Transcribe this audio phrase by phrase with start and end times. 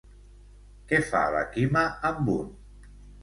[0.91, 2.51] Què fa la Quima amb un?